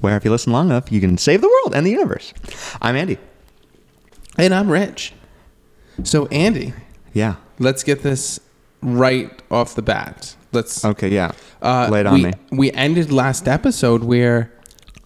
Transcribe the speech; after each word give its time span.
Where 0.00 0.16
if 0.16 0.24
you 0.24 0.30
listen 0.30 0.52
long 0.52 0.68
enough, 0.68 0.90
you 0.90 1.00
can 1.00 1.18
save 1.18 1.42
the 1.42 1.48
world 1.48 1.74
and 1.74 1.84
the 1.84 1.90
universe. 1.90 2.32
I'm 2.80 2.96
Andy. 2.96 3.18
And 4.38 4.54
I'm 4.54 4.70
Rich. 4.70 5.12
So, 6.04 6.26
Andy, 6.28 6.72
Yeah. 7.12 7.34
let's 7.58 7.82
get 7.82 8.02
this 8.02 8.40
right 8.80 9.30
off 9.50 9.74
the 9.74 9.82
bat. 9.82 10.36
Let's. 10.52 10.86
Okay. 10.86 11.08
Yeah. 11.10 11.32
Uh, 11.60 11.88
Lay 11.90 12.00
it 12.00 12.06
on 12.06 12.14
we, 12.14 12.22
me. 12.22 12.32
We 12.50 12.72
ended 12.72 13.12
last 13.12 13.46
episode 13.46 14.04
where 14.04 14.50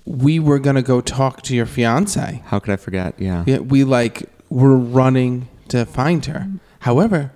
we 0.04 0.38
were 0.38 0.58
gonna 0.58 0.82
go 0.82 1.00
talk 1.00 1.42
to 1.42 1.54
your 1.54 1.66
fiance. 1.66 2.42
How 2.46 2.58
could 2.58 2.72
I 2.72 2.76
forget? 2.76 3.14
Yeah. 3.18 3.44
Yeah, 3.46 3.58
we 3.58 3.84
like 3.84 4.28
were 4.48 4.76
running 4.76 5.48
to 5.68 5.84
find 5.86 6.24
her. 6.26 6.40
Mm-hmm. 6.40 6.56
However, 6.80 7.32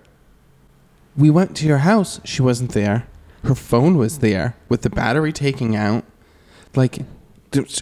we 1.16 1.30
went 1.30 1.56
to 1.59 1.66
your 1.66 1.79
house. 1.79 2.20
She 2.25 2.42
wasn't 2.42 2.73
there. 2.73 3.06
Her 3.45 3.55
phone 3.55 3.97
was 3.97 4.19
there 4.19 4.56
with 4.69 4.83
the 4.83 4.91
battery 4.91 5.33
taking 5.33 5.77
out. 5.77 6.05
Like, 6.75 6.98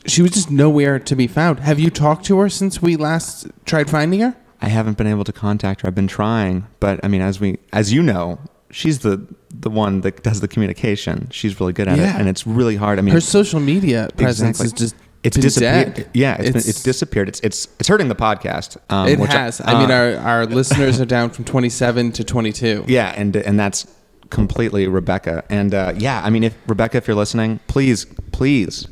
she 0.06 0.22
was 0.22 0.30
just 0.30 0.50
nowhere 0.50 0.98
to 0.98 1.16
be 1.16 1.26
found. 1.26 1.60
Have 1.60 1.80
you 1.80 1.90
talked 1.90 2.26
to 2.26 2.38
her 2.38 2.48
since 2.48 2.80
we 2.80 2.96
last 2.96 3.46
tried 3.64 3.90
finding 3.90 4.20
her? 4.20 4.36
I 4.60 4.68
haven't 4.68 4.96
been 4.98 5.06
able 5.06 5.24
to 5.24 5.32
contact 5.32 5.80
her. 5.80 5.88
I've 5.88 5.94
been 5.94 6.06
trying, 6.06 6.66
but 6.80 7.00
I 7.02 7.08
mean, 7.08 7.22
as 7.22 7.40
we, 7.40 7.58
as 7.72 7.92
you 7.92 8.02
know, 8.02 8.38
she's 8.74 8.98
the 8.98 9.24
the 9.60 9.70
one 9.70 10.00
that 10.02 10.22
does 10.22 10.40
the 10.40 10.48
communication. 10.48 11.28
She's 11.30 11.58
really 11.60 11.72
good 11.72 11.88
at 11.88 11.96
Yeah. 11.96 12.14
it, 12.16 12.20
and 12.20 12.28
it's 12.28 12.46
really 12.46 12.76
hard. 12.76 12.98
I 12.98 13.02
mean, 13.02 13.14
Her 13.14 13.20
social 13.20 13.60
media 13.60 14.08
presence 14.16 14.60
Exactly. 14.60 14.66
is 14.66 14.72
just 14.72 14.94
it's 15.22 15.36
disappeared. 15.38 15.94
dead. 15.94 16.10
Yeah, 16.12 16.34
it's, 16.34 16.50
been, 16.50 16.56
it's 16.58 16.82
disappeared. 16.82 17.28
It's 17.28 17.40
it's 17.40 17.68
it's 17.78 17.88
hurting 17.88 18.08
the 18.08 18.14
podcast. 18.16 18.76
Um, 18.90 19.08
It 19.08 19.18
has. 19.20 19.60
I, 19.64 19.78
mean, 19.80 19.90
uh, 19.90 19.94
our, 19.94 20.40
our 20.40 20.46
listeners 20.46 21.00
are 21.00 21.06
down 21.06 21.30
from 21.30 21.44
27 21.46 22.12
to 22.12 22.24
22. 22.24 22.84
Yeah, 22.88 23.14
and 23.16 23.34
and 23.36 23.58
that's 23.58 23.86
completely 24.30 24.86
Rebecca. 24.88 25.44
And 25.48 25.72
uh, 25.72 25.92
yeah, 25.96 26.20
I 26.22 26.28
mean, 26.30 26.44
if 26.44 26.54
Rebecca, 26.66 26.98
if 26.98 27.06
you're 27.06 27.16
listening, 27.16 27.60
please, 27.68 28.06
please 28.32 28.86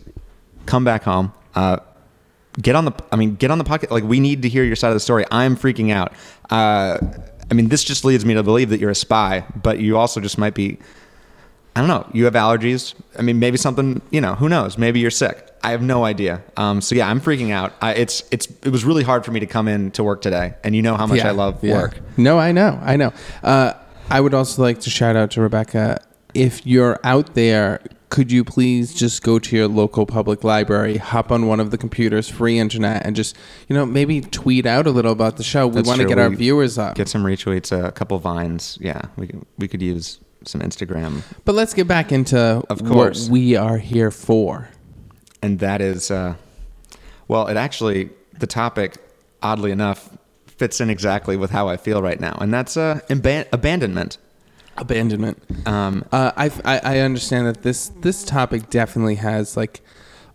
come 0.66 0.84
back 0.84 1.02
home. 1.02 1.32
Uh, 1.54 1.78
get 2.62 2.76
on 2.76 2.84
the. 2.86 2.92
I 3.10 3.16
mean, 3.16 3.34
get 3.34 3.50
on 3.50 3.58
the 3.58 3.64
podcast. 3.64 3.90
Like, 3.90 4.04
we 4.04 4.20
need 4.20 4.40
to 4.42 4.48
hear 4.48 4.64
your 4.64 4.76
side 4.76 4.88
of 4.88 4.94
the 4.94 5.00
story. 5.00 5.24
I'm 5.30 5.54
freaking 5.56 5.90
out. 5.92 6.12
I 7.52 7.54
mean, 7.54 7.68
this 7.68 7.84
just 7.84 8.02
leads 8.02 8.24
me 8.24 8.32
to 8.32 8.42
believe 8.42 8.70
that 8.70 8.80
you're 8.80 8.88
a 8.88 8.94
spy, 8.94 9.44
but 9.54 9.78
you 9.78 9.98
also 9.98 10.22
just 10.22 10.38
might 10.38 10.54
be. 10.54 10.78
I 11.76 11.80
don't 11.80 11.88
know. 11.88 12.08
You 12.14 12.24
have 12.24 12.32
allergies. 12.32 12.94
I 13.18 13.20
mean, 13.20 13.38
maybe 13.40 13.58
something. 13.58 14.00
You 14.10 14.22
know, 14.22 14.36
who 14.36 14.48
knows? 14.48 14.78
Maybe 14.78 15.00
you're 15.00 15.10
sick. 15.10 15.50
I 15.62 15.72
have 15.72 15.82
no 15.82 16.02
idea. 16.06 16.42
Um, 16.56 16.80
so 16.80 16.94
yeah, 16.94 17.10
I'm 17.10 17.20
freaking 17.20 17.50
out. 17.50 17.74
I, 17.82 17.92
it's 17.92 18.24
it's 18.30 18.46
it 18.62 18.70
was 18.70 18.86
really 18.86 19.02
hard 19.02 19.26
for 19.26 19.32
me 19.32 19.40
to 19.40 19.46
come 19.46 19.68
in 19.68 19.90
to 19.90 20.02
work 20.02 20.22
today, 20.22 20.54
and 20.64 20.74
you 20.74 20.80
know 20.80 20.96
how 20.96 21.06
much 21.06 21.20
I 21.20 21.32
love 21.32 21.62
yeah. 21.62 21.74
work. 21.74 22.00
No, 22.16 22.38
I 22.38 22.52
know, 22.52 22.80
I 22.82 22.96
know. 22.96 23.12
Uh, 23.42 23.74
I 24.08 24.22
would 24.22 24.32
also 24.32 24.62
like 24.62 24.80
to 24.80 24.90
shout 24.90 25.14
out 25.14 25.32
to 25.32 25.42
Rebecca. 25.42 26.00
If 26.32 26.66
you're 26.66 26.98
out 27.04 27.34
there, 27.34 27.82
could 28.12 28.30
you 28.30 28.44
please 28.44 28.92
just 28.92 29.22
go 29.22 29.38
to 29.38 29.56
your 29.56 29.66
local 29.66 30.04
public 30.04 30.44
library, 30.44 30.98
hop 30.98 31.32
on 31.32 31.46
one 31.46 31.58
of 31.60 31.70
the 31.70 31.78
computers, 31.78 32.28
free 32.28 32.58
internet, 32.58 33.06
and 33.06 33.16
just 33.16 33.34
you 33.68 33.74
know 33.74 33.86
maybe 33.86 34.20
tweet 34.20 34.66
out 34.66 34.86
a 34.86 34.90
little 34.90 35.12
about 35.12 35.38
the 35.38 35.42
show. 35.42 35.66
We 35.66 35.76
That's 35.76 35.88
want 35.88 36.02
to 36.02 36.06
get 36.06 36.18
our 36.18 36.28
viewers 36.28 36.76
up. 36.76 36.94
Get 36.94 37.08
some 37.08 37.24
retweets, 37.24 37.72
a 37.72 37.90
couple 37.90 38.18
vines. 38.18 38.76
Yeah, 38.82 39.00
we 39.16 39.28
could, 39.28 39.46
we 39.56 39.66
could 39.66 39.80
use 39.80 40.20
some 40.44 40.60
Instagram, 40.60 41.22
but 41.46 41.54
let's 41.54 41.72
get 41.72 41.88
back 41.88 42.12
into 42.12 42.62
Of 42.68 42.84
course. 42.84 43.28
what 43.28 43.32
we 43.32 43.56
are 43.56 43.78
here 43.78 44.10
for. 44.10 44.68
and 45.40 45.58
that 45.60 45.80
is, 45.80 46.10
uh, 46.10 46.34
well, 47.28 47.46
it 47.46 47.56
actually 47.56 48.10
the 48.38 48.46
topic, 48.46 48.98
oddly 49.42 49.70
enough, 49.70 50.10
fits 50.46 50.82
in 50.82 50.90
exactly 50.90 51.38
with 51.38 51.50
how 51.50 51.66
I 51.66 51.78
feel 51.78 52.02
right 52.02 52.20
now, 52.20 52.36
and 52.42 52.52
that's 52.52 52.76
uh, 52.76 53.00
aban- 53.08 53.48
abandonment. 53.52 54.18
Abandonment. 54.76 55.42
Um, 55.66 56.04
Uh, 56.12 56.32
I, 56.36 56.50
I 56.64 56.80
I 56.96 56.98
understand 57.00 57.46
that 57.46 57.62
this 57.62 57.88
this 58.00 58.24
topic 58.24 58.70
definitely 58.70 59.16
has 59.16 59.56
like 59.56 59.80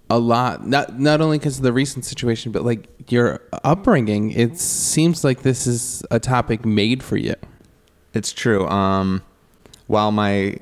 a 0.10 0.20
lot 0.20 0.66
not 0.66 1.00
not 1.00 1.22
only 1.22 1.38
because 1.38 1.58
of 1.58 1.64
the 1.64 1.74
recent 1.74 2.06
situation 2.06 2.52
but 2.54 2.64
like 2.64 2.88
your 3.12 3.42
upbringing 3.66 4.32
it 4.32 4.58
seems 4.58 5.24
like 5.24 5.42
this 5.42 5.68
is 5.68 6.02
a 6.12 6.20
topic 6.20 6.66
made 6.66 7.04
for 7.04 7.18
you 7.18 7.36
it's 8.18 8.34
true. 8.34 8.68
Um, 8.68 9.22
while 9.86 10.12
my 10.12 10.58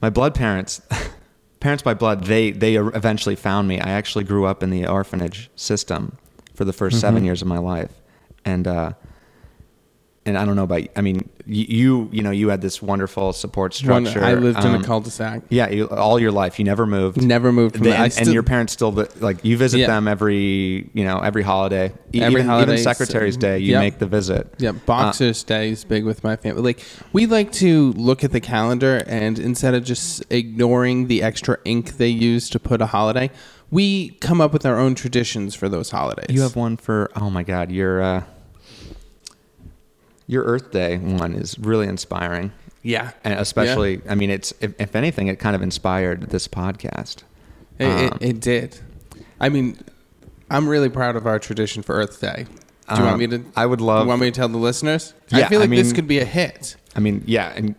my 0.00 0.10
blood 0.10 0.34
parents, 0.34 0.80
parents 1.60 1.82
by 1.82 1.94
blood, 1.94 2.24
they 2.24 2.52
they 2.52 2.76
eventually 2.76 3.34
found 3.34 3.68
me. 3.68 3.80
I 3.80 3.90
actually 3.90 4.24
grew 4.24 4.46
up 4.46 4.62
in 4.62 4.70
the 4.70 4.86
orphanage 4.86 5.50
system 5.56 6.16
for 6.54 6.64
the 6.64 6.72
1st 6.72 6.94
seven 6.94 7.24
years 7.24 7.42
of 7.42 7.48
my 7.48 7.58
life, 7.58 7.92
and 8.44 8.66
uh, 8.66 8.92
and 10.28 10.38
I 10.38 10.44
don't 10.44 10.56
know 10.56 10.64
about. 10.64 10.82
I 10.94 11.00
mean, 11.00 11.28
you 11.46 11.64
you, 11.68 12.08
you 12.12 12.22
know 12.22 12.30
you 12.30 12.48
had 12.50 12.60
this 12.60 12.82
wonderful 12.82 13.32
support 13.32 13.74
structure. 13.74 14.22
I 14.22 14.34
lived 14.34 14.62
in 14.64 14.74
um, 14.74 14.82
a 14.82 14.84
cul-de-sac 14.84 15.42
Yeah, 15.48 15.70
you, 15.70 15.88
all 15.88 16.20
your 16.20 16.30
life, 16.30 16.58
you 16.58 16.64
never 16.64 16.86
moved. 16.86 17.22
never 17.22 17.52
moved 17.52 17.76
from 17.76 17.84
They- 17.84 17.90
there. 17.90 18.00
I 18.00 18.04
and, 18.04 18.18
and 18.18 18.32
your 18.32 18.42
parents 18.42 18.72
still 18.74 18.92
like 19.20 19.44
you 19.44 19.56
visit 19.56 19.78
Yeah. 19.78 19.86
them 19.88 20.06
every 20.06 20.90
you 20.92 21.04
know 21.04 21.18
every 21.18 21.42
holiday. 21.42 21.92
Every 22.14 22.40
even, 22.40 22.46
holiday, 22.46 22.72
even 22.72 22.84
Secretary's 22.84 23.36
Day, 23.36 23.58
you 23.58 23.72
yep. 23.72 23.80
make 23.80 23.98
the 23.98 24.06
visit. 24.06 24.54
yeah, 24.58 24.72
Boxers 24.72 25.42
Day 25.42 25.70
is 25.70 25.84
big 25.84 26.04
with 26.04 26.22
my 26.24 26.36
family. 26.36 26.62
Like 26.62 26.80
we 27.12 27.26
like 27.26 27.52
to 27.52 27.92
look 27.92 28.24
at 28.24 28.32
the 28.32 28.40
calendar 28.40 29.02
and 29.06 29.38
instead 29.38 29.74
of 29.74 29.84
just 29.84 30.22
ignoring 30.30 31.06
the 31.08 31.22
extra 31.22 31.58
ink 31.64 31.96
they 31.96 32.08
use 32.08 32.48
to 32.50 32.58
put 32.58 32.80
a 32.80 32.86
holiday, 32.86 33.30
we 33.70 34.10
come 34.20 34.40
up 34.40 34.52
with 34.52 34.64
our 34.64 34.78
own 34.78 34.94
traditions 34.94 35.54
for 35.54 35.68
those 35.68 35.90
holidays. 35.90 36.26
You 36.34 36.42
have 36.42 36.56
one 36.56 36.76
for 36.76 37.10
oh 37.16 37.30
my 37.30 37.42
god, 37.42 37.70
your 37.70 38.00
uh, 38.02 38.22
your 40.28 40.44
Earth 40.44 40.70
Day 40.70 40.98
one 40.98 41.34
is 41.34 41.58
really 41.58 41.88
inspiring, 41.88 42.52
yeah, 42.82 43.10
and 43.24 43.34
especially 43.40 44.00
I 44.08 44.14
mean 44.14 44.30
it's 44.30 44.52
if, 44.60 44.72
if 44.80 44.94
anything 44.94 45.26
it 45.26 45.40
kind 45.40 45.56
of 45.56 45.62
inspired 45.62 46.30
this 46.30 46.46
podcast. 46.46 47.24
It, 47.78 47.86
it, 47.86 48.12
Um, 48.12 48.18
it 48.20 48.40
did. 48.40 48.78
I 49.40 49.48
mean, 49.48 49.78
I'm 50.50 50.68
really 50.68 50.88
proud 50.88 51.16
of 51.16 51.26
our 51.26 51.38
tradition 51.38 51.82
for 51.82 51.94
Earth 51.96 52.20
Day. 52.20 52.46
Do 52.88 52.94
you 52.94 53.00
Um, 53.00 53.06
want 53.06 53.18
me 53.18 53.26
to? 53.28 53.44
I 53.56 53.66
would 53.66 53.80
love- 53.80 54.04
You 54.04 54.08
want 54.08 54.20
me 54.20 54.30
to 54.30 54.34
tell 54.34 54.48
the 54.48 54.56
listeners? 54.58 55.12
Yeah, 55.30 55.46
I 55.46 55.48
feel 55.48 55.58
I 55.60 55.66
like 55.66 55.70
this 55.70 55.92
could 55.92 56.08
be 56.08 56.18
a 56.20 56.24
hit. 56.24 56.76
I 56.96 57.00
mean 57.00 57.22
yeah, 57.26 57.52
and 57.56 57.74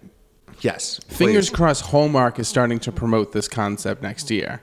yes, 0.62 1.00
Fingers 1.08 1.50
please. 1.50 1.56
crossed. 1.56 1.86
Hallmark 1.88 2.40
is 2.40 2.48
starting 2.48 2.80
to 2.80 2.92
promote 2.92 3.32
this 3.32 3.48
concept 3.48 4.02
next 4.04 4.30
year. 4.32 4.62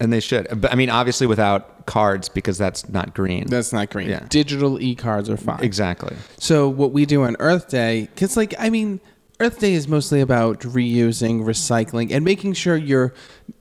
And 0.00 0.12
they 0.12 0.20
should. 0.20 0.46
But 0.60 0.72
I 0.72 0.74
mean 0.76 0.90
obviously 0.90 1.26
without 1.26 1.86
cards 1.86 2.28
because 2.28 2.58
that's 2.58 2.88
not 2.88 3.14
green. 3.14 3.46
That's 3.46 3.72
not 3.72 3.90
green. 3.90 4.08
Yeah. 4.08 4.26
Digital 4.28 4.80
e-cards 4.80 5.30
are 5.30 5.36
fine. 5.36 5.62
exactly. 5.62 6.16
So 6.38 6.68
what 6.68 6.92
we 6.92 7.06
do 7.06 7.22
on 7.24 7.36
Earth 7.38 7.68
Day, 7.68 8.08
because 8.14 8.36
like 8.36 8.54
I 8.58 8.70
mean, 8.70 9.00
Earth 9.40 9.58
Day 9.60 9.74
is 9.74 9.86
mostly 9.88 10.20
about 10.20 10.60
reusing, 10.60 11.42
recycling, 11.44 12.10
and 12.12 12.24
making 12.24 12.54
sure 12.54 12.76
you're 12.76 13.14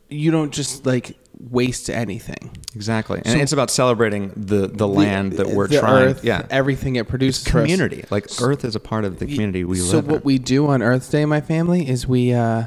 you 0.10 0.32
don't 0.32 0.52
just 0.54 0.86
like 0.86 1.18
waste 1.40 1.90
anything. 1.90 2.56
Exactly, 2.76 3.18
and 3.26 3.34
So- 3.34 3.38
it's 3.40 3.52
about 3.52 3.70
celebrating 3.70 4.32
the 4.36 4.68
the 4.68 4.88
land 4.88 5.34
that 5.34 5.48
we're 5.50 5.68
trying. 5.68 6.08
Earth, 6.10 6.24
yeah, 6.24 6.46
everything 6.50 6.96
it 6.96 7.08
produces. 7.08 7.46
us. 7.46 7.52
community. 7.52 8.06
Like 8.10 8.28
Earth 8.42 8.64
is 8.64 8.76
a 8.76 8.80
part 8.80 9.04
of 9.06 9.20
the 9.20 9.26
community 9.26 9.64
we 9.66 9.78
so 9.78 9.84
live 9.98 10.06
So 10.06 10.12
what 10.12 10.22
in. 10.22 10.26
we 10.26 10.38
do 10.40 10.68
on 10.68 10.82
Earth 10.82 11.12
Day, 11.12 11.26
my 11.26 11.42
family, 11.42 11.88
is 11.90 12.08
we 12.08 12.34
uh, 12.34 12.66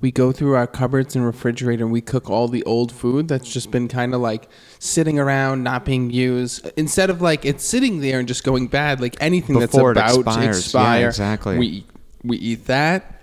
we 0.00 0.10
go 0.10 0.32
through 0.32 0.54
our 0.54 0.66
cupboards 0.66 1.14
and 1.14 1.24
refrigerator 1.24 1.84
and 1.84 1.92
we 1.92 2.00
cook 2.00 2.30
all 2.30 2.48
the 2.48 2.62
old 2.64 2.90
food 2.90 3.28
that's 3.28 3.50
just 3.50 3.70
been 3.70 3.86
kind 3.88 4.14
of 4.14 4.20
like 4.20 4.48
sitting 4.78 5.18
around, 5.18 5.62
not 5.62 5.84
being 5.84 6.10
used. 6.10 6.70
Instead 6.76 7.10
of 7.10 7.20
like 7.20 7.44
it's 7.44 7.64
sitting 7.64 8.00
there 8.00 8.18
and 8.18 8.26
just 8.26 8.44
going 8.44 8.66
bad, 8.66 9.00
like 9.00 9.16
anything 9.20 9.58
Before 9.58 9.92
that's 9.94 10.16
about 10.16 10.42
expires. 10.42 10.72
to 10.72 10.78
Yeah, 10.78 11.08
exactly. 11.08 11.58
We 11.58 11.86
we 12.22 12.36
eat 12.38 12.66
that. 12.66 13.19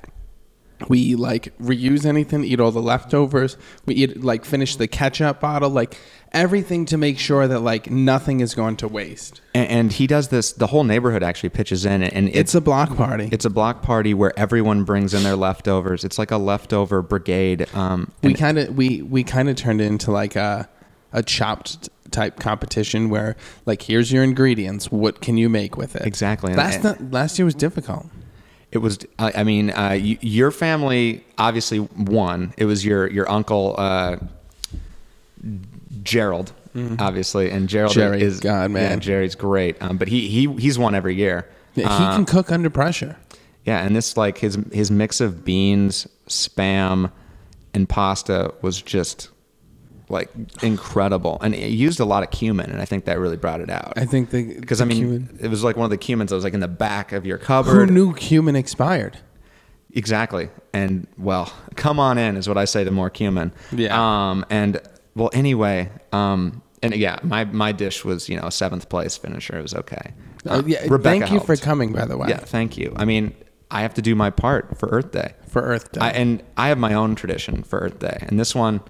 We 0.87 1.15
like 1.15 1.57
reuse 1.59 2.05
anything, 2.05 2.43
eat 2.43 2.59
all 2.59 2.71
the 2.71 2.81
leftovers. 2.81 3.57
We 3.85 3.95
eat 3.95 4.23
like 4.23 4.45
finish 4.45 4.75
the 4.75 4.87
ketchup 4.87 5.39
bottle, 5.39 5.69
like 5.69 5.97
everything 6.31 6.85
to 6.85 6.97
make 6.97 7.17
sure 7.19 7.47
that 7.47 7.59
like 7.61 7.89
nothing 7.89 8.39
is 8.41 8.53
going 8.53 8.77
to 8.77 8.87
waste. 8.87 9.41
and, 9.55 9.69
and 9.69 9.91
he 9.91 10.07
does 10.07 10.27
this. 10.29 10.53
The 10.53 10.67
whole 10.67 10.83
neighborhood 10.83 11.23
actually 11.23 11.49
pitches 11.49 11.85
in, 11.85 12.03
and 12.03 12.29
It's 12.29 12.55
a 12.55 12.61
block 12.61 12.95
party. 12.95 13.29
It's 13.31 13.45
a 13.45 13.49
block 13.49 13.81
party 13.81 14.13
where 14.13 14.37
everyone 14.39 14.83
brings 14.83 15.13
in 15.13 15.23
their 15.23 15.35
leftovers. 15.35 16.03
It's 16.03 16.17
like 16.17 16.31
a 16.31 16.37
leftover 16.37 17.01
brigade. 17.01 17.67
Um, 17.73 18.11
we 18.23 18.33
kind 18.33 18.57
of 18.57 18.75
we 18.77 19.01
we 19.01 19.23
kind 19.23 19.49
of 19.49 19.55
turned 19.55 19.81
it 19.81 19.85
into 19.85 20.11
like 20.11 20.35
a 20.35 20.69
a 21.13 21.23
chopped 21.23 21.89
type 22.11 22.39
competition 22.39 23.09
where 23.09 23.35
like 23.65 23.81
here's 23.81 24.11
your 24.13 24.23
ingredients 24.23 24.89
what 24.91 25.19
can 25.21 25.35
you 25.37 25.49
make 25.49 25.75
with 25.75 25.93
it 25.95 26.05
Exactly, 26.05 26.53
last 26.53 26.83
and- 26.85 27.13
last 27.13 27.37
year 27.37 27.45
was 27.45 27.53
difficult 27.55 28.05
it 28.71 28.79
was. 28.79 28.99
I, 29.17 29.31
I 29.37 29.43
mean, 29.43 29.69
uh, 29.71 29.97
y 30.01 30.17
your 30.21 30.51
family 30.51 31.23
obviously 31.37 31.79
won. 31.79 32.53
It 32.57 32.65
was 32.65 32.85
your 32.85 33.09
your 33.09 33.29
uncle 33.29 33.75
uh, 33.77 34.17
Gerald, 36.03 36.51
obviously, 36.99 37.49
and 37.51 37.67
Gerald 37.69 37.91
Mm-hmm. 37.91 37.99
Jerry, 37.99 38.21
is 38.21 38.39
God, 38.39 38.71
man. 38.71 38.91
Yeah, 38.91 38.95
Jerry's 38.97 39.35
great. 39.35 39.81
Um, 39.81 39.97
but 39.97 40.07
he 40.07 40.27
he 40.27 40.51
he's 40.55 40.77
won 40.77 40.95
every 40.95 41.15
year. 41.15 41.47
he 41.75 41.83
Uh, 41.83 42.15
can 42.15 42.25
cook 42.25 42.51
under 42.51 42.69
pressure 42.69 43.15
Yeah, 43.65 43.83
and 43.85 43.95
this 43.95 44.17
like 44.17 44.37
his 44.39 44.57
his 44.71 44.91
mix 44.91 45.21
of 45.21 45.43
beans, 45.45 46.07
spam, 46.27 47.11
and 47.73 47.87
pasta 47.87 48.53
was 48.61 48.81
just 48.81 49.29
like 50.09 50.29
incredible, 50.61 51.37
and 51.41 51.53
it 51.53 51.69
used 51.71 51.99
a 51.99 52.05
lot 52.05 52.23
of 52.23 52.31
cumin, 52.31 52.69
and 52.71 52.81
I 52.81 52.85
think 52.85 53.05
that 53.05 53.19
really 53.19 53.37
brought 53.37 53.59
it 53.61 53.69
out. 53.69 53.93
I 53.97 54.05
think 54.05 54.29
the 54.29 54.59
Because 54.59 54.79
I 54.81 54.85
mean, 54.85 54.97
cumin- 54.97 55.37
it 55.41 55.49
was 55.49 55.63
like 55.63 55.75
one 55.75 55.83
of 55.85 55.91
the 55.91 55.97
cumins 55.97 56.29
that 56.29 56.35
was 56.35 56.43
like 56.43 56.53
in 56.53 56.59
the 56.61 56.67
back 56.67 57.11
of 57.11 57.25
your 57.25 57.37
cupboard. 57.37 57.89
who 57.89 57.93
knew 57.93 58.13
cumin 58.13 58.55
expired? 58.55 59.17
Exactly. 59.93 60.49
And 60.73 61.07
well, 61.17 61.51
come 61.75 61.99
on 61.99 62.17
in 62.17 62.35
is 62.37 62.47
what 62.47 62.57
I 62.57 62.65
say 62.65 62.83
to 62.83 62.91
more 62.91 63.09
cumin. 63.09 63.51
Yeah. 63.71 63.95
Um, 64.29 64.45
and 64.49 64.79
well, 65.15 65.29
anyway, 65.33 65.89
um, 66.11 66.61
and 66.83 66.93
yeah, 66.95 67.17
my, 67.23 67.45
my 67.45 67.71
dish 67.71 68.05
was, 68.05 68.29
you 68.29 68.37
know, 68.39 68.45
a 68.47 68.51
seventh 68.51 68.89
place 68.89 69.17
finisher. 69.17 69.57
It 69.57 69.61
was 69.63 69.73
okay. 69.73 70.13
Oh, 70.45 70.59
Uh, 70.59 70.63
yeah, 70.67 70.81
Rebecca 70.87 71.19
thank 71.19 71.31
you 71.31 71.39
for 71.39 71.55
coming, 71.57 71.91
by 71.93 72.05
the 72.05 72.15
way, 72.17 72.27
Yeah. 72.29 72.37
Thank 72.37 72.77
you. 72.77 72.93
I 72.95 73.05
mean, 73.05 73.33
I 73.71 73.81
have 73.81 73.95
to 73.95 74.01
do 74.01 74.13
my 74.13 74.29
part 74.29 74.77
for 74.77 74.87
Earth 74.89 75.11
Day. 75.11 75.33
for 75.47 75.61
Earth 75.63 75.91
Day. 75.91 76.01
I, 76.01 76.09
and 76.11 76.43
I 76.55 76.67
have 76.67 76.77
my 76.77 76.93
own 76.93 77.15
tradition 77.15 77.63
for 77.63 77.79
Earth 77.79 77.97
Day, 77.99 78.17
and 78.27 78.39
this 78.39 78.53
one, 78.53 78.81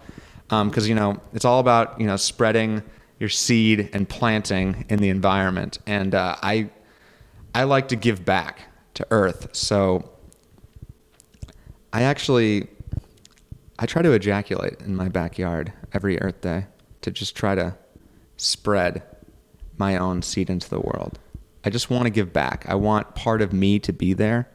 because 0.49 0.87
you 0.87 0.95
know, 0.95 1.19
it's 1.33 1.45
all 1.45 1.59
about 1.59 1.99
you 1.99 2.07
know 2.07 2.17
spreading 2.17 2.83
your 3.19 3.29
seed 3.29 3.89
and 3.93 4.07
planting 4.07 4.85
in 4.89 4.99
the 4.99 5.09
environment, 5.09 5.79
and 5.85 6.13
uh, 6.13 6.35
I, 6.41 6.69
I 7.53 7.63
like 7.63 7.87
to 7.89 7.95
give 7.95 8.23
back 8.23 8.61
to 8.95 9.05
Earth, 9.11 9.49
so 9.53 10.09
I 11.93 12.03
actually, 12.03 12.67
I 13.79 13.85
try 13.85 14.01
to 14.01 14.11
ejaculate 14.11 14.81
in 14.81 14.95
my 14.95 15.09
backyard 15.09 15.73
every 15.93 16.19
Earth 16.21 16.41
Day 16.41 16.65
to 17.01 17.11
just 17.11 17.35
try 17.35 17.55
to 17.55 17.75
spread 18.37 19.03
my 19.77 19.97
own 19.97 20.21
seed 20.21 20.49
into 20.49 20.69
the 20.69 20.79
world. 20.79 21.19
I 21.63 21.69
just 21.69 21.89
want 21.89 22.05
to 22.05 22.09
give 22.09 22.31
back. 22.31 22.65
I 22.67 22.75
want 22.75 23.15
part 23.15 23.41
of 23.41 23.51
me 23.53 23.79
to 23.79 23.91
be 23.91 24.13
there. 24.13 24.49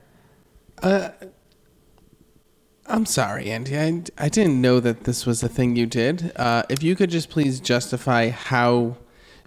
I'm 2.92 3.06
sorry, 3.06 3.50
Andy. 3.50 3.78
I, 3.78 4.02
I 4.18 4.28
didn't 4.28 4.60
know 4.60 4.78
that 4.78 5.04
this 5.04 5.24
was 5.24 5.42
a 5.42 5.48
thing 5.48 5.76
you 5.76 5.86
did. 5.86 6.30
Uh, 6.36 6.64
if 6.68 6.82
you 6.82 6.94
could 6.94 7.08
just 7.08 7.30
please 7.30 7.58
justify 7.58 8.28
how 8.28 8.98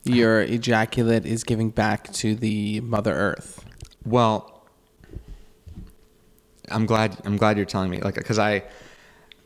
your 0.04 0.42
ejaculate 0.42 1.28
is 1.28 1.44
giving 1.44 1.70
back 1.70 2.12
to 2.14 2.34
the 2.34 2.82
Mother 2.82 3.14
Earth. 3.14 3.64
Well, 4.04 4.64
I'm 6.70 6.88
glad. 6.88 7.22
I'm 7.24 7.38
glad 7.38 7.58
you're 7.58 7.68
telling 7.68 7.92
me, 7.92 8.02
like, 8.02 8.16
because 8.16 8.40
I, 8.40 8.64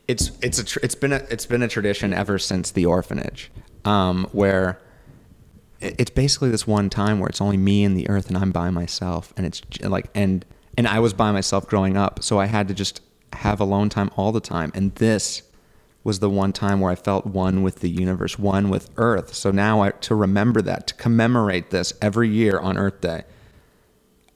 it's 0.08 0.30
it's 0.40 0.58
a 0.58 0.64
tr- 0.64 0.80
it's 0.82 0.94
been 0.94 1.12
a 1.12 1.26
it's 1.28 1.44
been 1.44 1.62
a 1.62 1.68
tradition 1.68 2.14
ever 2.14 2.38
since 2.38 2.70
the 2.70 2.86
orphanage, 2.86 3.50
um, 3.84 4.26
where 4.32 4.80
it's 5.80 6.10
basically 6.10 6.50
this 6.50 6.66
one 6.66 6.88
time 6.88 7.18
where 7.18 7.28
it's 7.28 7.42
only 7.42 7.58
me 7.58 7.84
and 7.84 7.98
the 7.98 8.08
earth, 8.08 8.28
and 8.28 8.38
I'm 8.38 8.50
by 8.50 8.70
myself, 8.70 9.34
and 9.36 9.44
it's 9.44 9.60
like 9.82 10.08
and 10.14 10.46
and 10.78 10.88
I 10.88 11.00
was 11.00 11.12
by 11.12 11.32
myself 11.32 11.66
growing 11.66 11.98
up, 11.98 12.22
so 12.22 12.40
I 12.40 12.46
had 12.46 12.66
to 12.68 12.74
just 12.74 13.02
have 13.32 13.60
alone 13.60 13.88
time 13.88 14.10
all 14.16 14.32
the 14.32 14.40
time, 14.40 14.70
and 14.74 14.94
this 14.96 15.42
was 16.02 16.20
the 16.20 16.30
one 16.30 16.52
time 16.52 16.80
where 16.80 16.90
I 16.90 16.94
felt 16.94 17.26
one 17.26 17.62
with 17.62 17.80
the 17.80 17.90
universe, 17.90 18.38
one 18.38 18.70
with 18.70 18.90
Earth. 18.96 19.34
So 19.34 19.50
now 19.50 19.82
I, 19.82 19.90
to 19.90 20.14
remember 20.14 20.62
that, 20.62 20.86
to 20.86 20.94
commemorate 20.94 21.70
this 21.70 21.92
every 22.00 22.28
year 22.28 22.58
on 22.58 22.78
Earth 22.78 23.00
Day, 23.02 23.24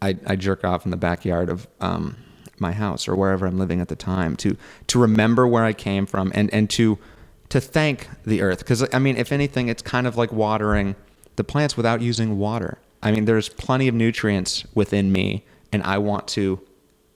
I, 0.02 0.19
I 0.26 0.37
jerk 0.37 0.64
off 0.64 0.85
in 0.85 0.91
the 0.91 0.99
backyard 0.99 1.49
of 1.49 1.67
um, 1.81 2.17
my 2.58 2.73
house 2.73 3.08
or 3.08 3.17
wherever 3.17 3.46
I'm 3.46 3.58
living 3.58 3.81
at 3.81 3.88
the 3.88 3.96
time 3.96 4.37
to 4.37 4.56
to 4.88 4.99
remember 4.99 5.47
where 5.47 5.64
I 5.64 5.73
came 5.73 6.06
from 6.06 6.31
and 6.35 6.52
and 6.52 6.69
to 6.70 6.99
to 7.49 7.61
thank 7.61 8.08
the 8.25 8.43
earth 8.43 8.58
because 8.58 8.87
I 8.93 8.99
mean 8.99 9.17
if 9.17 9.32
anything 9.32 9.69
it's 9.69 9.82
kind 9.82 10.06
of 10.06 10.17
like 10.17 10.32
watering 10.32 10.94
the 11.37 11.44
plants 11.44 11.76
without 11.76 12.00
using 12.00 12.38
water. 12.38 12.79
I 13.02 13.11
mean 13.12 13.25
there's 13.25 13.49
plenty 13.49 13.88
of 13.88 13.94
nutrients 13.94 14.64
within 14.75 15.11
me 15.11 15.44
and 15.73 15.82
I 15.82 15.99
want 15.99 16.29
to 16.29 16.61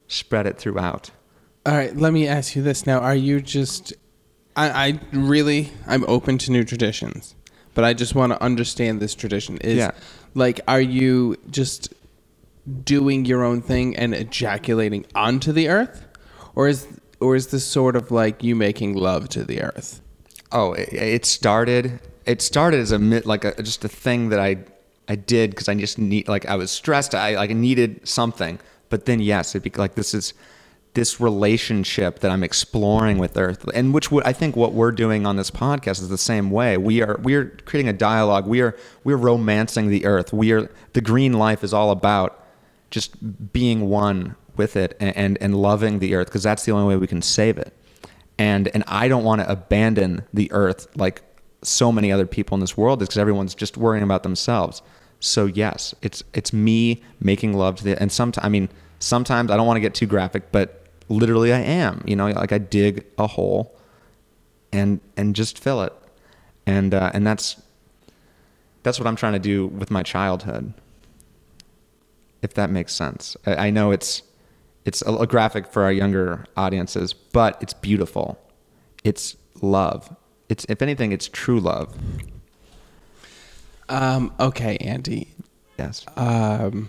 spread 0.08 0.46
it 0.46 0.58
throughout. 0.58 1.10
All 1.68 1.74
right, 1.74 1.94
let 1.94 2.14
me 2.14 2.26
ask 2.26 2.56
you 2.56 2.62
this 2.62 2.86
now. 2.86 3.00
Are 3.00 3.14
you 3.14 3.42
just. 3.42 3.92
I, 4.56 4.70
I 4.70 5.00
really. 5.12 5.70
I'm 5.86 6.02
open 6.08 6.38
to 6.38 6.50
new 6.50 6.64
traditions, 6.64 7.34
but 7.74 7.84
I 7.84 7.92
just 7.92 8.14
want 8.14 8.32
to 8.32 8.42
understand 8.42 9.00
this 9.00 9.14
tradition. 9.14 9.58
Is 9.58 9.76
Yeah. 9.76 9.90
Like, 10.32 10.60
are 10.66 10.80
you 10.80 11.36
just 11.50 11.92
doing 12.84 13.26
your 13.26 13.44
own 13.44 13.60
thing 13.60 13.94
and 13.96 14.14
ejaculating 14.14 15.04
onto 15.14 15.52
the 15.52 15.68
earth? 15.68 16.06
Or 16.54 16.68
is. 16.68 16.86
Or 17.20 17.36
is 17.36 17.48
this 17.48 17.66
sort 17.66 17.96
of 17.96 18.10
like 18.10 18.42
you 18.42 18.56
making 18.56 18.94
love 18.94 19.28
to 19.30 19.44
the 19.44 19.60
earth? 19.60 20.00
Oh, 20.50 20.72
it, 20.72 20.90
it 20.94 21.26
started. 21.26 22.00
It 22.24 22.40
started 22.40 22.80
as 22.80 22.92
a 22.92 22.98
like 22.98 23.44
a, 23.44 23.62
just 23.62 23.84
a 23.84 23.88
thing 23.88 24.30
that 24.30 24.40
I 24.40 24.56
I 25.06 25.16
did 25.16 25.50
because 25.50 25.68
I 25.68 25.74
just 25.74 25.98
need 25.98 26.28
like 26.28 26.46
I 26.46 26.56
was 26.56 26.70
stressed. 26.70 27.14
I 27.14 27.34
like 27.34 27.50
needed 27.50 28.08
something. 28.08 28.58
But 28.88 29.04
then 29.04 29.20
yes, 29.20 29.54
it 29.54 29.62
be 29.62 29.70
like 29.76 29.96
this 29.96 30.14
is 30.14 30.32
this 30.98 31.20
relationship 31.20 32.18
that 32.20 32.30
I'm 32.30 32.42
exploring 32.42 33.18
with 33.18 33.36
Earth, 33.36 33.64
and 33.72 33.94
which 33.94 34.10
would 34.10 34.24
I 34.24 34.32
think 34.32 34.56
what 34.56 34.72
we're 34.72 34.92
doing 34.92 35.26
on 35.26 35.36
this 35.36 35.50
podcast 35.50 36.00
is 36.00 36.08
the 36.08 36.18
same 36.18 36.50
way. 36.50 36.76
We 36.76 37.02
are 37.02 37.18
we 37.22 37.34
are 37.34 37.46
creating 37.64 37.88
a 37.88 37.92
dialogue. 37.92 38.46
We 38.46 38.60
are 38.60 38.76
we're 39.04 39.16
romancing 39.16 39.88
the 39.88 40.06
Earth. 40.06 40.32
We 40.32 40.52
are 40.52 40.70
the 40.92 41.00
green 41.00 41.34
life 41.34 41.62
is 41.62 41.72
all 41.72 41.90
about 41.90 42.44
just 42.90 43.52
being 43.52 43.88
one 43.88 44.36
with 44.56 44.76
it 44.76 44.96
and 44.98 45.16
and, 45.16 45.38
and 45.40 45.54
loving 45.54 46.00
the 46.00 46.14
Earth 46.14 46.26
because 46.26 46.42
that's 46.42 46.64
the 46.64 46.72
only 46.72 46.86
way 46.88 46.96
we 46.96 47.06
can 47.06 47.22
save 47.22 47.58
it 47.58 47.72
and 48.38 48.68
and 48.68 48.84
I 48.86 49.08
don't 49.08 49.24
want 49.24 49.40
to 49.40 49.50
abandon 49.50 50.24
the 50.32 50.50
earth 50.52 50.86
like 50.96 51.22
so 51.62 51.90
many 51.90 52.12
other 52.12 52.26
people 52.26 52.54
in 52.54 52.60
this 52.60 52.76
world 52.76 53.02
is 53.02 53.08
because 53.08 53.18
everyone's 53.18 53.54
just 53.54 53.76
worrying 53.76 54.04
about 54.04 54.22
themselves. 54.22 54.80
So 55.20 55.46
yes, 55.46 55.94
it's 56.02 56.22
it's 56.32 56.52
me 56.52 57.02
making 57.20 57.54
love 57.54 57.76
to 57.76 57.84
the 57.84 58.00
and 58.00 58.12
sometimes 58.12 58.44
I 58.44 58.48
mean 58.48 58.68
sometimes 59.00 59.50
I 59.50 59.56
don't 59.56 59.66
want 59.66 59.76
to 59.76 59.80
get 59.80 59.94
too 59.94 60.06
graphic, 60.06 60.52
but 60.52 60.77
literally 61.08 61.52
I 61.52 61.60
am. 61.60 62.02
You 62.06 62.16
know, 62.16 62.28
like 62.28 62.52
I 62.52 62.58
dig 62.58 63.04
a 63.18 63.26
hole 63.26 63.76
and 64.72 65.00
and 65.16 65.34
just 65.34 65.58
fill 65.58 65.82
it, 65.82 65.92
and 66.66 66.94
uh, 66.94 67.10
and 67.14 67.26
that's 67.26 67.60
that's 68.82 68.98
what 68.98 69.06
I'm 69.06 69.16
trying 69.16 69.34
to 69.34 69.38
do 69.38 69.66
with 69.66 69.90
my 69.90 70.02
childhood. 70.02 70.72
If 72.40 72.54
that 72.54 72.70
makes 72.70 72.94
sense, 72.94 73.36
I, 73.46 73.66
I 73.68 73.70
know 73.70 73.90
it's 73.90 74.22
it's 74.84 75.02
a, 75.02 75.14
a 75.16 75.26
graphic 75.26 75.66
for 75.66 75.82
our 75.82 75.92
younger 75.92 76.46
audiences, 76.56 77.12
but 77.12 77.60
it's 77.60 77.74
beautiful. 77.74 78.38
It's 79.04 79.36
love. 79.60 80.14
It's 80.48 80.64
if 80.68 80.82
anything, 80.82 81.12
it's 81.12 81.28
true 81.28 81.60
love. 81.60 81.94
Um, 83.88 84.32
okay, 84.38 84.76
Andy. 84.78 85.28
Yes. 85.78 86.04
Um, 86.16 86.88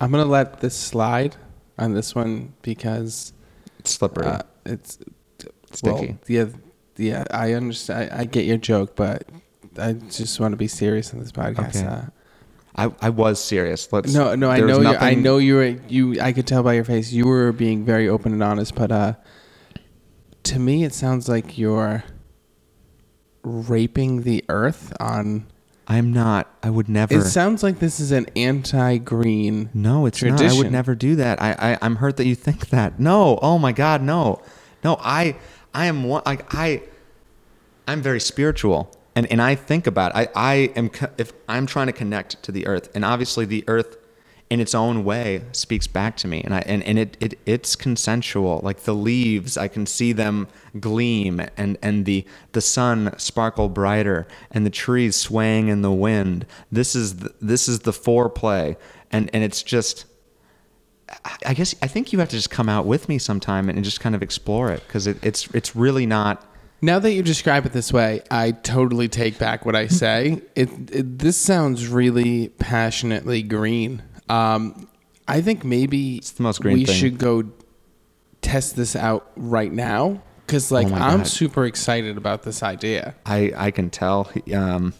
I'm 0.00 0.10
gonna 0.10 0.24
let 0.24 0.60
this 0.60 0.76
slide 0.76 1.36
on 1.78 1.94
this 1.94 2.14
one 2.14 2.52
because 2.62 3.32
It's 3.78 3.90
slippery. 3.92 4.26
uh, 4.26 4.42
it's 4.66 4.98
Sticky. 5.72 5.90
Well, 5.90 6.18
yeah, 6.28 6.46
yeah. 6.96 7.24
I 7.30 7.54
understand. 7.54 8.12
I, 8.12 8.20
I 8.20 8.24
get 8.24 8.44
your 8.44 8.58
joke, 8.58 8.94
but 8.94 9.24
I 9.78 9.94
just 9.94 10.38
want 10.38 10.52
to 10.52 10.56
be 10.56 10.68
serious 10.68 11.12
in 11.12 11.18
this 11.20 11.32
podcast. 11.32 11.76
Okay. 11.76 11.86
Uh, 11.86 12.02
I, 12.74 12.90
I 13.00 13.10
was 13.10 13.42
serious. 13.42 13.90
Let's. 13.92 14.12
no, 14.14 14.34
no. 14.34 14.50
I 14.50 14.60
know. 14.60 14.80
You, 14.80 14.88
I 14.88 15.14
know 15.14 15.38
you 15.38 15.54
were. 15.56 15.76
You. 15.88 16.20
I 16.20 16.32
could 16.32 16.46
tell 16.46 16.62
by 16.62 16.74
your 16.74 16.84
face 16.84 17.12
you 17.12 17.26
were 17.26 17.52
being 17.52 17.84
very 17.84 18.08
open 18.08 18.32
and 18.32 18.42
honest. 18.42 18.74
But 18.74 18.92
uh, 18.92 19.14
to 20.44 20.58
me, 20.58 20.84
it 20.84 20.94
sounds 20.94 21.28
like 21.28 21.56
you're 21.58 22.04
raping 23.42 24.22
the 24.22 24.44
earth 24.48 24.92
on. 25.00 25.46
I'm 25.88 26.12
not. 26.12 26.48
I 26.62 26.70
would 26.70 26.88
never. 26.88 27.18
It 27.18 27.24
sounds 27.24 27.62
like 27.62 27.78
this 27.80 27.98
is 28.00 28.12
an 28.12 28.26
anti-green. 28.36 29.70
no, 29.74 30.06
it's 30.06 30.22
not. 30.22 30.40
I 30.40 30.52
would 30.52 30.70
never 30.72 30.94
do 30.94 31.16
that. 31.16 31.42
I, 31.42 31.52
I 31.72 31.78
I'm 31.82 31.96
hurt 31.96 32.16
that 32.18 32.26
you 32.26 32.34
think 32.34 32.68
that. 32.68 33.00
No. 33.00 33.38
Oh 33.42 33.58
my 33.58 33.72
God. 33.72 34.02
No. 34.02 34.40
No. 34.84 34.96
I 35.00 35.36
I 35.74 35.86
am 35.86 36.04
one. 36.04 36.22
Like 36.24 36.54
I. 36.54 36.82
I'm 37.88 38.00
very 38.00 38.20
spiritual, 38.20 38.94
and 39.16 39.30
and 39.30 39.42
I 39.42 39.56
think 39.56 39.86
about. 39.88 40.12
It. 40.12 40.28
I 40.36 40.52
I 40.52 40.54
am 40.76 40.90
if 41.18 41.32
I'm 41.48 41.66
trying 41.66 41.88
to 41.88 41.92
connect 41.92 42.42
to 42.44 42.52
the 42.52 42.66
earth, 42.68 42.88
and 42.94 43.04
obviously 43.04 43.44
the 43.44 43.64
earth, 43.66 43.96
in 44.52 44.60
its 44.60 44.74
own 44.74 45.02
way, 45.02 45.42
speaks 45.52 45.86
back 45.86 46.14
to 46.18 46.28
me, 46.28 46.42
and 46.42 46.54
I 46.54 46.58
and 46.66 46.82
and 46.82 46.98
it 46.98 47.16
it 47.20 47.38
it's 47.46 47.74
consensual. 47.74 48.60
Like 48.62 48.80
the 48.80 48.92
leaves, 48.92 49.56
I 49.56 49.66
can 49.66 49.86
see 49.86 50.12
them 50.12 50.46
gleam, 50.78 51.40
and 51.56 51.78
and 51.80 52.04
the 52.04 52.26
the 52.52 52.60
sun 52.60 53.14
sparkle 53.16 53.70
brighter, 53.70 54.28
and 54.50 54.66
the 54.66 54.70
trees 54.70 55.16
swaying 55.16 55.68
in 55.68 55.80
the 55.80 55.90
wind. 55.90 56.44
This 56.70 56.94
is 56.94 57.16
the, 57.16 57.34
this 57.40 57.66
is 57.66 57.80
the 57.80 57.92
foreplay, 57.92 58.76
and 59.10 59.30
and 59.32 59.42
it's 59.42 59.62
just. 59.62 60.04
I- 61.46 61.54
guess 61.54 61.74
I 61.82 61.86
think 61.88 62.12
you 62.12 62.18
have 62.20 62.28
to 62.30 62.36
just 62.36 62.50
come 62.50 62.68
out 62.68 62.84
with 62.86 63.08
me 63.08 63.18
sometime 63.18 63.68
and 63.70 63.82
just 63.84 64.00
kind 64.00 64.14
of 64.14 64.22
explore 64.22 64.70
it 64.70 64.82
because 64.86 65.06
it, 65.06 65.18
it's 65.24 65.46
it's 65.54 65.74
really 65.74 66.04
not. 66.04 66.44
Now 66.82 66.98
that 66.98 67.12
you 67.12 67.22
describe 67.22 67.64
it 67.64 67.72
this 67.72 67.92
way, 67.92 68.22
I 68.30 68.52
totally 68.52 69.08
take 69.08 69.38
back 69.38 69.64
what 69.64 69.76
I 69.76 69.86
say. 69.86 70.42
it, 70.54 70.68
it 70.90 71.18
this 71.18 71.38
sounds 71.38 71.88
really 71.88 72.48
passionately 72.48 73.42
green. 73.42 74.02
Um, 74.32 74.88
I 75.28 75.40
think 75.40 75.64
maybe 75.64 76.16
It's 76.16 76.32
the 76.32 76.42
most 76.42 76.60
green 76.60 76.78
we 76.78 76.84
thing. 76.84 76.94
should 76.96 77.18
go 77.18 77.44
test 78.40 78.76
this 78.76 78.96
out 78.96 79.30
right 79.36 79.72
now 79.72 80.20
because, 80.46 80.70
like, 80.72 80.88
Oh 80.88 80.94
I'm 80.94 81.18
God. 81.18 81.26
super 81.26 81.64
excited 81.64 82.16
about 82.16 82.42
this 82.42 82.62
idea. 82.62 83.14
I, 83.24 83.52
I 83.56 83.70
can 83.70 83.88
tell. 83.90 84.30
Um, 84.54 84.94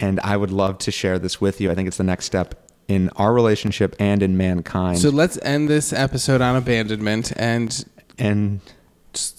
and 0.00 0.20
I 0.20 0.36
would 0.36 0.50
love 0.52 0.78
to 0.78 0.90
share 0.90 1.18
this 1.18 1.40
with 1.40 1.60
you. 1.60 1.70
I 1.70 1.74
think 1.74 1.88
it's 1.88 1.96
the 1.96 2.04
next 2.04 2.26
step 2.26 2.70
in 2.88 3.08
our 3.16 3.32
relationship 3.34 3.96
and 3.98 4.22
in 4.22 4.36
mankind. 4.36 4.98
So 4.98 5.08
let's 5.10 5.38
end 5.42 5.68
this 5.68 5.92
episode 5.92 6.40
on 6.40 6.54
abandonment 6.54 7.32
and 7.36 7.84
and 8.18 8.60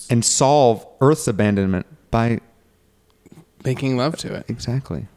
and 0.10 0.26
solve 0.26 0.86
Earth's 1.00 1.28
abandonment 1.28 1.86
by 2.12 2.40
making 3.64 3.96
love 3.98 4.18
to 4.18 4.34
it. 4.34 4.46
Exactly. 4.50 5.08